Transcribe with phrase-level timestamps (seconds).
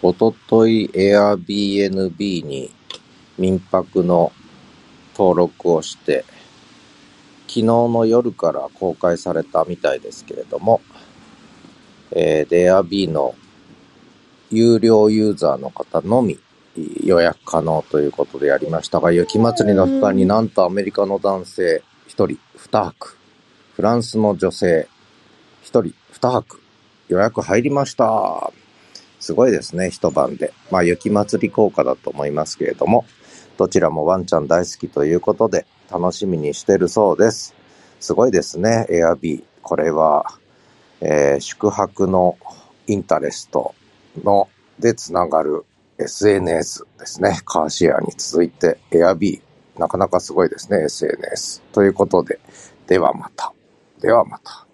[0.00, 2.70] おととい Airbnb に
[3.36, 4.32] 民泊の
[5.16, 6.24] 登録をして、
[7.48, 10.80] 昨日の夜から公開されたみたいですけれども、
[12.12, 13.34] えー、で Airb の
[14.50, 16.38] 有料ユーザーの方のみ
[17.04, 19.00] 予約可能ということでやりました。
[19.00, 22.38] が、雪祭りの期間になんとアメリカの男性1人2
[22.70, 23.16] 泊、
[23.74, 24.88] フランスの女性
[25.64, 26.60] 1人2泊。
[27.08, 28.52] 予約入りました。
[29.20, 30.52] すごいですね、一晩で。
[30.70, 33.04] まあ、雪祭り効果だと思いますけれども、
[33.56, 37.54] どちらもワンちゃん大好きということで、楽しみにしてるそうです。
[38.00, 39.44] すごいですね、エアビー。
[39.62, 40.24] これは、
[41.00, 42.38] えー、宿泊の
[42.86, 43.74] インタレスト
[44.22, 44.48] の、
[44.78, 45.64] でつながる
[45.98, 47.40] SNS ですね。
[47.44, 49.80] カーシェアに続いて、エアビー。
[49.80, 51.62] なかなかすごいですね、SNS。
[51.72, 52.38] ということで、
[52.86, 53.52] ではまた。
[54.00, 54.67] ではまた。